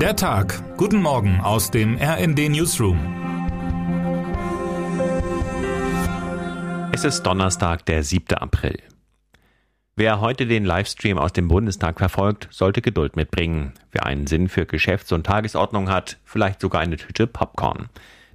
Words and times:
Der 0.00 0.14
Tag. 0.14 0.62
Guten 0.76 1.00
Morgen 1.00 1.40
aus 1.40 1.70
dem 1.70 1.96
RND 1.96 2.50
Newsroom. 2.50 2.98
Es 6.92 7.02
ist 7.04 7.22
Donnerstag, 7.22 7.86
der 7.86 8.02
7. 8.02 8.34
April. 8.34 8.78
Wer 9.94 10.20
heute 10.20 10.46
den 10.46 10.66
Livestream 10.66 11.16
aus 11.16 11.32
dem 11.32 11.48
Bundestag 11.48 11.98
verfolgt, 11.98 12.48
sollte 12.50 12.82
Geduld 12.82 13.16
mitbringen. 13.16 13.72
Wer 13.90 14.04
einen 14.04 14.26
Sinn 14.26 14.50
für 14.50 14.66
Geschäfts- 14.66 15.12
und 15.12 15.24
Tagesordnung 15.24 15.88
hat, 15.88 16.18
vielleicht 16.24 16.60
sogar 16.60 16.82
eine 16.82 16.98
Tüte 16.98 17.26
Popcorn. 17.26 17.88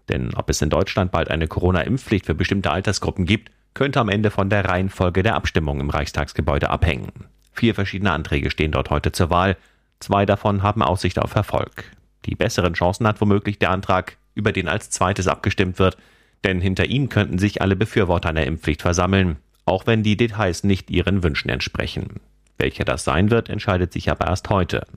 Denn 0.09 0.33
ob 0.33 0.49
es 0.49 0.63
in 0.63 0.71
Deutschland 0.71 1.11
bald 1.11 1.29
eine 1.29 1.47
Corona-Impfpflicht 1.47 2.25
für 2.25 2.33
bestimmte 2.33 2.71
Altersgruppen 2.71 3.25
gibt, 3.25 3.51
könnte 3.75 3.99
am 3.99 4.09
Ende 4.09 4.31
von 4.31 4.49
der 4.49 4.65
Reihenfolge 4.65 5.21
der 5.21 5.35
Abstimmung 5.35 5.79
im 5.79 5.91
Reichstagsgebäude 5.91 6.71
abhängen. 6.71 7.11
Vier 7.53 7.75
verschiedene 7.75 8.11
Anträge 8.11 8.49
stehen 8.49 8.71
dort 8.71 8.89
heute 8.89 9.11
zur 9.11 9.29
Wahl. 9.29 9.57
Zwei 10.01 10.25
davon 10.25 10.63
haben 10.63 10.81
Aussicht 10.81 11.19
auf 11.19 11.35
Erfolg. 11.35 11.91
Die 12.25 12.35
besseren 12.35 12.73
Chancen 12.73 13.07
hat 13.07 13.21
womöglich 13.21 13.59
der 13.59 13.69
Antrag, 13.69 14.17
über 14.33 14.51
den 14.51 14.67
als 14.67 14.89
zweites 14.89 15.27
abgestimmt 15.27 15.77
wird, 15.77 15.95
denn 16.43 16.59
hinter 16.59 16.85
ihm 16.85 17.07
könnten 17.07 17.37
sich 17.37 17.61
alle 17.61 17.75
Befürworter 17.75 18.29
einer 18.29 18.47
Impfpflicht 18.47 18.81
versammeln, 18.81 19.37
auch 19.65 19.85
wenn 19.85 20.01
die 20.01 20.17
Details 20.17 20.63
nicht 20.63 20.89
ihren 20.89 21.21
Wünschen 21.21 21.49
entsprechen. 21.49 22.19
Welcher 22.57 22.83
das 22.83 23.03
sein 23.03 23.29
wird, 23.29 23.47
entscheidet 23.49 23.93
sich 23.93 24.09
aber 24.09 24.25
erst 24.25 24.49
heute. 24.49 24.87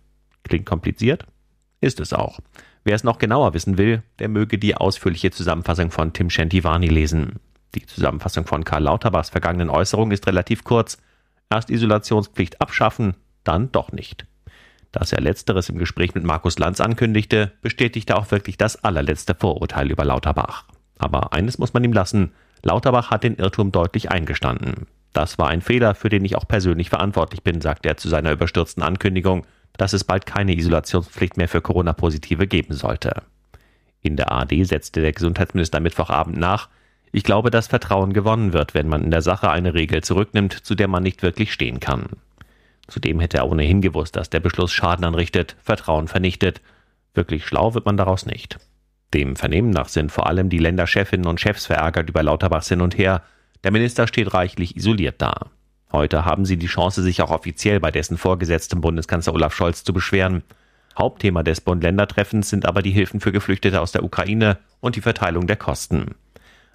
Klingt 0.42 0.64
kompliziert? 0.64 1.27
Ist 1.83 2.00
es 2.00 2.14
auch. 2.14 2.41
Wer 2.83 2.95
es 2.95 3.05
noch 3.05 3.19
genauer 3.19 3.52
wissen 3.52 3.77
will, 3.77 4.02
der 4.19 4.28
möge 4.28 4.59
die 4.59 4.75
ausführliche 4.75 5.30
Zusammenfassung 5.30 5.91
von 5.91 6.14
Tim 6.14 6.30
Shentivani 6.30 6.89
lesen. 6.89 7.41
Die 7.75 7.84
Zusammenfassung 7.84 8.47
von 8.47 8.64
Karl 8.64 8.84
Lauterbachs 8.84 9.30
vergangenen 9.30 9.69
Äußerung 9.69 10.12
ist 10.12 10.27
relativ 10.27 10.64
kurz. 10.64 10.97
Erst 11.50 11.69
Isolationspflicht 11.69 12.62
abschaffen, 12.62 13.16
dann 13.42 13.70
doch 13.70 13.92
nicht. 13.92 14.27
Dass 14.95 15.12
er 15.12 15.21
letzteres 15.21 15.69
im 15.69 15.79
Gespräch 15.79 16.15
mit 16.15 16.23
Markus 16.23 16.57
Lanz 16.57 16.80
ankündigte, 16.80 17.51
bestätigte 17.62 18.16
auch 18.16 18.30
wirklich 18.30 18.57
das 18.57 18.84
allerletzte 18.84 19.34
Vorurteil 19.34 19.91
über 19.91 20.05
Lauterbach. 20.05 20.67
Aber 20.98 21.33
eines 21.33 21.59
muss 21.59 21.75
man 21.75 21.83
ihm 21.83 21.92
lassen, 21.92 22.31
Lauterbach 22.62 23.11
hat 23.11 23.25
den 23.25 23.34
Irrtum 23.34 23.73
deutlich 23.73 24.12
eingestanden. 24.12 24.86
Das 25.12 25.36
war 25.36 25.48
ein 25.48 25.62
Fehler, 25.62 25.97
für 25.97 26.11
den 26.11 26.25
ich 26.25 26.36
auch 26.36 26.47
persönlich 26.47 26.91
verantwortlich 26.91 27.42
bin, 27.42 27.61
sagte 27.61 27.89
er 27.89 27.97
zu 27.97 28.09
seiner 28.09 28.31
überstürzten 28.31 28.84
Ankündigung, 28.84 29.45
dass 29.77 29.95
es 29.95 30.05
bald 30.05 30.27
keine 30.27 30.55
Isolationspflicht 30.55 31.39
mehr 31.39 31.48
für 31.48 31.61
Corona-Positive 31.61 32.47
geben 32.47 32.75
sollte. 32.75 33.23
In 34.01 34.14
der 34.14 34.31
ARD 34.31 34.64
setzte 34.64 35.01
der 35.01 35.12
Gesundheitsminister 35.12 35.81
Mittwochabend 35.81 36.39
nach, 36.39 36.69
ich 37.11 37.25
glaube, 37.25 37.51
dass 37.51 37.67
Vertrauen 37.67 38.12
gewonnen 38.12 38.53
wird, 38.53 38.75
wenn 38.75 38.86
man 38.86 39.03
in 39.03 39.11
der 39.11 39.23
Sache 39.23 39.51
eine 39.51 39.75
Regel 39.75 40.05
zurücknimmt, 40.05 40.53
zu 40.53 40.77
der 40.77 40.86
man 40.86 41.03
nicht 41.03 41.23
wirklich 41.23 41.53
stehen 41.53 41.81
kann. 41.81 42.11
Zudem 42.86 43.20
hätte 43.20 43.38
er 43.38 43.48
ohnehin 43.48 43.80
gewusst, 43.80 44.16
dass 44.16 44.30
der 44.30 44.40
Beschluss 44.40 44.72
Schaden 44.72 45.04
anrichtet, 45.04 45.56
Vertrauen 45.62 46.08
vernichtet. 46.08 46.60
Wirklich 47.14 47.46
schlau 47.46 47.74
wird 47.74 47.86
man 47.86 47.96
daraus 47.96 48.27
nicht. 48.27 48.58
Dem 49.14 49.36
Vernehmen 49.36 49.70
nach 49.70 49.88
sind 49.88 50.12
vor 50.12 50.27
allem 50.27 50.50
die 50.50 50.58
Länderchefinnen 50.58 51.27
und 51.27 51.40
Chefs 51.40 51.66
verärgert 51.66 52.08
über 52.08 52.22
Lauterbachs 52.22 52.68
hin 52.68 52.80
und 52.80 52.98
her. 52.98 53.22
Der 53.62 53.70
Minister 53.70 54.06
steht 54.06 54.34
reichlich 54.34 54.77
isoliert 54.77 55.22
da. 55.22 55.50
Heute 55.92 56.24
haben 56.24 56.44
sie 56.44 56.56
die 56.56 56.66
Chance, 56.66 57.02
sich 57.02 57.22
auch 57.22 57.30
offiziell 57.30 57.78
bei 57.78 57.92
dessen 57.92 58.18
Vorgesetztem 58.18 58.80
Bundeskanzler 58.80 59.32
Olaf 59.32 59.55
Scholz 59.55 59.84
zu 59.84 59.92
beschweren. 59.92 60.42
Hauptthema 60.98 61.42
des 61.42 61.60
Bund-Länder-Treffens 61.60 62.50
sind 62.50 62.66
aber 62.66 62.82
die 62.82 62.90
Hilfen 62.90 63.20
für 63.20 63.32
Geflüchtete 63.32 63.80
aus 63.80 63.92
der 63.92 64.05
Ukraine 64.05 64.58
und 64.80 64.96
die 64.96 65.00
Verteilung 65.00 65.46
der 65.46 65.56
Kosten. 65.56 66.16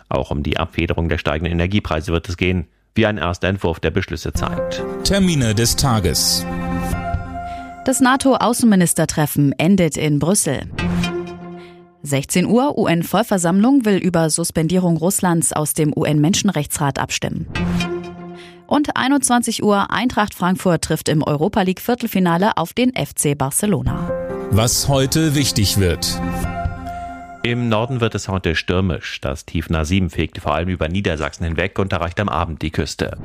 Auch 0.08 0.32
um 0.32 0.42
die 0.42 0.58
Abfederung 0.58 1.10
der 1.10 1.18
steigenden 1.18 1.54
Energiepreise 1.54 2.12
wird 2.12 2.30
es 2.30 2.38
gehen 2.38 2.68
wie 3.00 3.06
ein 3.06 3.18
erster 3.18 3.48
Entwurf 3.48 3.80
der 3.80 3.92
Beschlüsse 3.92 4.34
zeigt. 4.34 4.84
Termine 5.06 5.56
des 5.56 5.78
Tages. 5.78 6.46
Das 7.86 8.02
NATO-Außenministertreffen 8.02 9.54
endet 9.58 9.96
in 9.96 10.20
Brüssel. 10.20 10.64
16 12.04 12.46
Uhr 12.46 12.78
UN-Vollversammlung 12.78 13.86
will 13.86 13.96
über 13.96 14.30
Suspendierung 14.30 14.98
Russlands 14.98 15.54
aus 15.54 15.74
dem 15.74 15.94
UN-Menschenrechtsrat 15.96 17.00
abstimmen. 17.00 17.48
Und 18.68 18.98
21 18.98 19.64
Uhr 19.64 19.92
Eintracht 19.92 20.34
Frankfurt 20.34 20.84
trifft 20.84 21.08
im 21.08 21.24
Europa 21.24 21.62
League 21.62 21.80
Viertelfinale 21.80 22.58
auf 22.58 22.74
den 22.74 22.92
FC 22.92 23.38
Barcelona. 23.38 24.12
Was 24.52 24.90
heute 24.90 25.36
wichtig 25.36 25.78
wird. 25.78 26.20
Im 27.42 27.70
Norden 27.70 28.02
wird 28.02 28.16
es 28.16 28.28
heute 28.28 28.56
stürmisch. 28.56 29.22
Das 29.22 29.46
Tief 29.46 29.70
Nasim 29.70 30.10
fegt 30.10 30.40
vor 30.40 30.56
allem 30.56 30.68
über 30.68 30.90
Niedersachsen 30.90 31.46
hinweg 31.46 31.80
und 31.80 31.94
erreicht 31.94 32.20
am 32.20 32.28
Abend 32.28 32.62
die 32.62 32.72
Küste. 32.72 33.18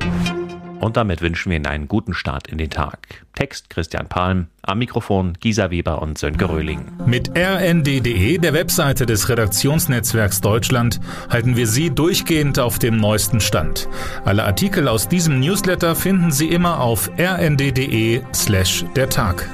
Und 0.79 0.97
damit 0.97 1.21
wünschen 1.21 1.49
wir 1.49 1.57
Ihnen 1.57 1.65
einen 1.65 1.87
guten 1.87 2.13
Start 2.13 2.47
in 2.47 2.57
den 2.57 2.69
Tag. 2.69 3.25
Text 3.33 3.69
Christian 3.69 4.07
Palm, 4.07 4.47
am 4.61 4.79
Mikrofon 4.79 5.33
Gisa 5.39 5.69
Weber 5.69 6.01
und 6.01 6.17
Sönke 6.17 6.47
Röhling. 6.47 6.85
Mit 7.05 7.37
rnd.de, 7.37 8.37
der 8.37 8.53
Webseite 8.53 9.05
des 9.05 9.27
Redaktionsnetzwerks 9.27 10.41
Deutschland, 10.41 10.99
halten 11.29 11.57
wir 11.57 11.67
Sie 11.67 11.89
durchgehend 11.89 12.59
auf 12.59 12.79
dem 12.79 12.97
neuesten 12.97 13.41
Stand. 13.41 13.89
Alle 14.23 14.45
Artikel 14.45 14.87
aus 14.87 15.09
diesem 15.09 15.39
Newsletter 15.39 15.95
finden 15.95 16.31
Sie 16.31 16.47
immer 16.47 16.79
auf 16.79 17.09
rnd.de 17.17 18.21
slash 18.33 18.85
der 18.95 19.09
Tag. 19.09 19.49